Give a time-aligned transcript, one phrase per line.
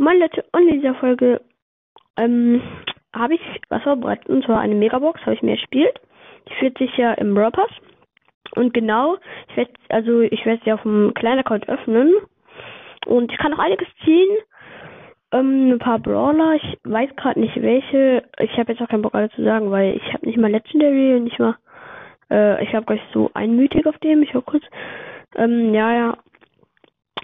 [0.00, 1.42] Moin Leute, und in dieser Folge
[2.16, 2.62] ähm,
[3.14, 6.00] habe ich was vorbereitet, und zwar eine Megabox, habe ich mir gespielt.
[6.48, 7.52] Die führt sich ja im Brawl.
[8.56, 9.18] Und genau,
[9.50, 12.14] ich werde, also ich werde sie auf einem kleinen Account öffnen.
[13.04, 14.38] Und ich kann noch einiges ziehen.
[15.32, 18.22] Ähm, ein paar Brawler, ich weiß gerade nicht welche.
[18.38, 21.16] Ich habe jetzt auch keinen Bock alle zu sagen, weil ich habe nicht mal Legendary
[21.16, 21.58] und nicht mal,
[22.30, 24.64] äh, ich habe gleich so einmütig auf dem, ich war kurz.
[25.36, 26.16] Ähm, ja, ja.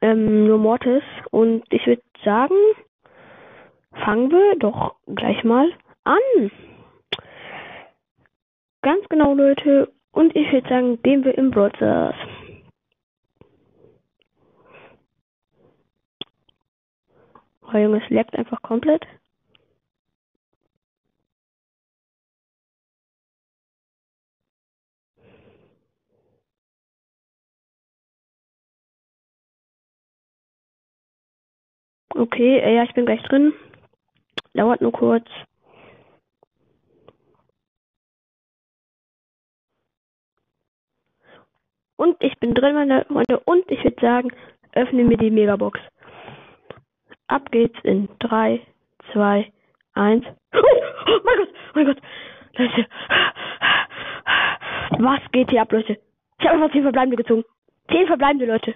[0.00, 1.02] Ähm, nur Mortis.
[1.30, 2.54] Und ich würde sagen,
[4.04, 5.70] fangen wir doch gleich mal
[6.04, 6.50] an.
[8.82, 9.92] Ganz genau, Leute.
[10.12, 12.16] Und ich würde sagen, gehen wir im Broadcast.
[17.72, 19.04] Oh Junge, es leckt einfach komplett.
[32.18, 33.52] Okay, äh, ja, ich bin gleich drin.
[34.52, 35.24] Dauert nur kurz.
[41.94, 43.38] Und ich bin drin, meine Freunde.
[43.44, 44.32] Und ich würde sagen,
[44.72, 45.78] öffne mir die Megabox.
[47.28, 48.66] Ab geht's in 3,
[49.12, 49.52] 2,
[49.94, 50.24] 1.
[50.54, 51.98] Oh, oh mein Gott, mein Gott.
[52.56, 52.86] Leute.
[54.98, 56.00] Was geht hier ab, Leute?
[56.40, 57.44] Ich habe einfach 10 verbleibende gezogen.
[57.92, 58.74] 10 verbleibende, Leute.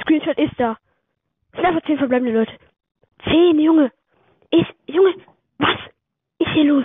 [0.00, 0.76] Screenshot ist da.
[1.54, 2.52] Sind einfach 10 verbleibende, Leute.
[3.24, 3.92] 10, Junge.
[4.50, 5.14] Ich, Junge,
[5.58, 5.78] was
[6.38, 6.84] ist hier los?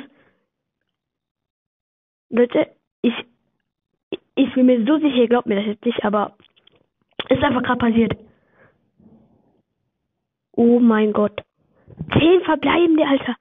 [2.29, 3.13] Leute, ich,
[4.35, 6.35] ich bin mir so sicher, glaubt mir das jetzt nicht, aber
[7.29, 8.13] es ist einfach gerade passiert.
[10.53, 11.41] Oh mein Gott.
[12.17, 13.35] Zehn verbleibende, Alter.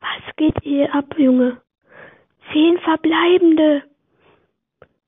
[0.00, 1.60] Was geht hier ab, Junge?
[2.52, 3.82] Zehn verbleibende.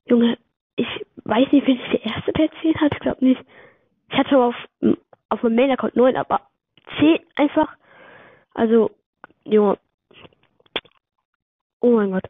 [0.05, 0.37] Junge,
[0.75, 0.87] ich
[1.23, 3.41] weiß nicht, wer der erste der zehn hat, ich glaube nicht.
[4.09, 4.55] Ich hatte auf,
[5.29, 6.41] auf meinem Mail-Account neun, aber
[6.97, 7.75] zehn einfach.
[8.53, 8.91] Also,
[9.43, 9.77] Junge.
[11.81, 12.29] Oh mein Gott.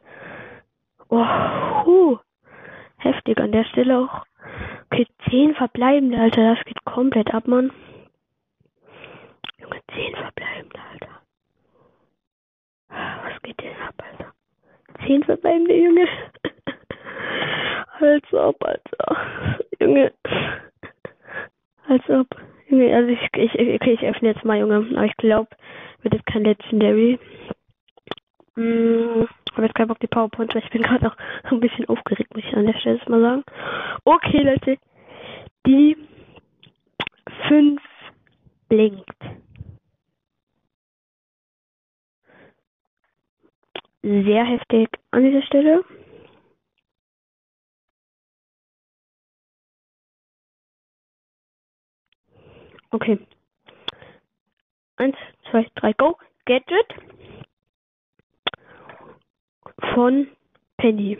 [1.08, 1.24] Oh,
[1.84, 2.18] huh.
[2.98, 4.24] Heftig an der Stelle auch.
[4.92, 6.54] Okay, 10 verbleibende, Alter.
[6.54, 7.72] Das geht komplett ab, Mann.
[9.58, 11.20] Junge, 10 verbleibende, Alter.
[12.88, 14.32] Was geht denn ab, Alter?
[15.06, 16.08] 10 verbleibende, Junge.
[18.00, 19.58] Als ob, Alter.
[19.78, 20.12] Junge.
[21.88, 22.28] Als ob.
[22.70, 24.86] Junge, also ich, ich, okay, ich öffne jetzt mal, Junge.
[24.96, 25.48] Aber ich glaube,
[26.02, 27.18] wird jetzt kein Legendary.
[28.56, 29.28] Hm
[29.60, 31.16] habe jetzt keinen Bock die PowerPoint, weil ich bin gerade auch
[31.50, 33.44] ein bisschen aufgeregt, muss ich an der Stelle mal sagen.
[34.04, 34.78] Okay, Leute.
[35.66, 35.96] Die
[37.48, 37.80] 5
[38.68, 39.04] blinkt.
[44.02, 45.84] Sehr heftig an dieser Stelle.
[52.92, 53.18] Okay.
[54.96, 55.16] Eins,
[55.50, 56.18] zwei, drei, go.
[56.44, 56.94] Gadget
[59.94, 60.26] von
[60.76, 61.18] Penny.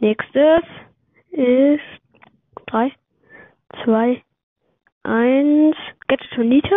[0.00, 0.62] Nächstes
[1.30, 1.80] ist
[2.66, 2.92] 3,
[3.84, 4.22] 2,
[5.04, 5.76] 1.
[6.08, 6.76] Gadget von Nita.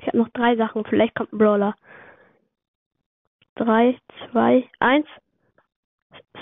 [0.00, 0.84] Ich habe noch drei Sachen.
[0.84, 1.74] Vielleicht kommt ein Brawler.
[3.56, 3.98] 3,
[4.30, 5.06] 2, 1.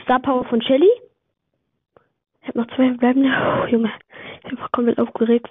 [0.05, 0.91] Star Power von Shelly.
[2.43, 3.31] Ich habe noch zwei verbleibende.
[3.65, 3.91] Oh, Junge,
[4.37, 5.49] ich bin einfach komplett aufgeregt.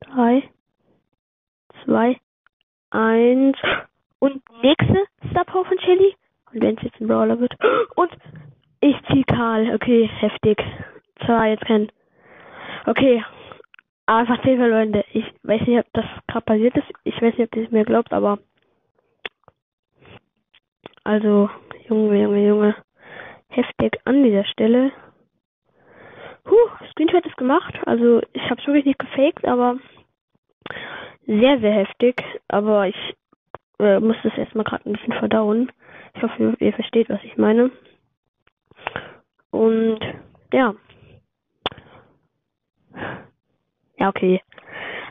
[0.00, 0.48] 3,
[1.84, 2.20] 2,
[2.90, 3.56] 1.
[4.20, 6.14] Und nächste Star Power von Shelly.
[6.52, 7.54] Und wenn es jetzt ein Brawler wird.
[7.96, 8.10] Und
[8.80, 9.74] ich zieh Karl.
[9.74, 10.62] Okay, heftig.
[11.24, 11.90] Zwar jetzt kein.
[12.86, 13.24] Okay.
[14.06, 15.02] Einfach 10 verloren.
[15.12, 16.88] Ich weiß nicht, ob das gerade passiert ist.
[17.04, 18.38] Ich weiß nicht, ob ihr es mir glaubt, aber.
[21.04, 21.50] Also,
[21.92, 22.76] Junge, Junge, Junge.
[23.48, 24.92] Heftig an dieser Stelle.
[26.48, 27.74] Huh, Screenshot ist gemacht.
[27.84, 29.76] Also, ich habe es wirklich nicht gefaked, aber
[31.26, 33.14] sehr, sehr heftig, aber ich
[33.78, 35.70] äh, muss das erstmal gerade ein bisschen verdauen.
[36.14, 37.70] Ich hoffe, ihr versteht, was ich meine.
[39.50, 40.00] Und
[40.50, 40.74] ja.
[43.98, 44.40] Ja, okay.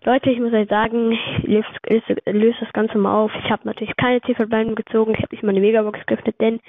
[0.04, 3.32] Leute, ich muss euch sagen, ich löse, löse, löse das Ganze mal auf.
[3.44, 5.14] Ich habe natürlich keine Zifferbleiben gezogen.
[5.14, 6.60] Ich habe nicht mal eine Megabox geöffnet, denn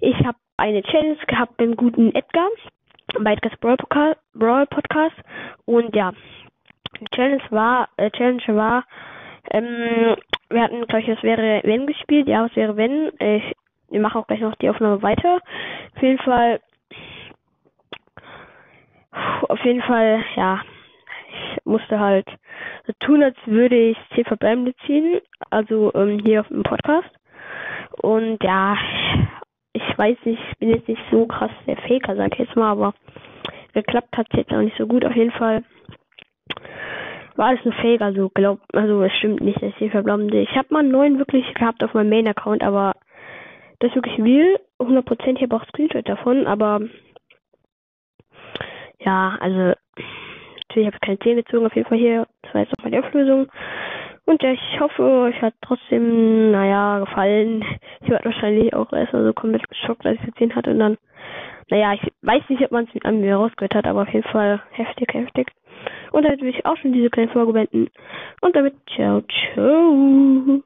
[0.00, 2.48] ich habe eine Challenge gehabt beim guten Edgar
[3.20, 5.14] bei Edgar's Brawl Podcast.
[5.64, 6.12] Und ja,
[7.00, 8.84] die Challenge war, äh, Challenge war,
[9.52, 10.16] ähm,
[10.48, 13.12] wir hatten, glaube ich, es wäre wenn gespielt, ja, was wäre wenn.
[13.20, 13.54] Ich,
[13.90, 15.40] wir machen auch gleich noch die Aufnahme weiter.
[15.94, 16.60] Auf jeden Fall,
[19.48, 20.60] auf jeden Fall, ja,
[21.30, 22.26] ich musste halt
[22.86, 27.10] so tun, als würde ich 10 Verbleibende ziehen, also ähm, hier auf dem Podcast.
[28.02, 28.76] Und ja,
[29.72, 32.72] ich weiß nicht, ich bin jetzt nicht so krass der Faker, sag ich jetzt mal,
[32.72, 32.94] aber
[33.72, 35.04] geklappt hat es jetzt auch nicht so gut.
[35.04, 35.62] Auf jeden Fall
[37.36, 40.38] war alles ein Fake, also glaub, also es stimmt nicht, dass ich verblammte.
[40.38, 42.94] Ich habe mal einen neuen wirklich gehabt auf meinem Main-Account, aber
[43.78, 44.58] das ist wirklich real.
[44.78, 46.80] 100% ich habe auch Screenshot davon, aber
[48.98, 49.74] ja, also
[50.70, 52.26] natürlich habe ich keine 10 gezogen, auf jeden Fall hier.
[52.42, 53.48] Das war jetzt nochmal die Auflösung.
[54.26, 57.64] Und ja, ich hoffe, euch hat trotzdem, naja, gefallen.
[58.02, 60.70] Ich war wahrscheinlich auch erst so komplett geschockt, als ich gesehen hatte.
[60.70, 60.98] Und dann,
[61.70, 64.62] naja, ich weiß nicht, ob man es an mir rausgehört hat, aber auf jeden Fall
[64.70, 65.48] heftig, heftig.
[66.12, 67.88] Und damit will ich auch schon diese kleine Folge beenden.
[68.40, 69.22] Und damit, ciao,
[69.54, 70.62] ciao.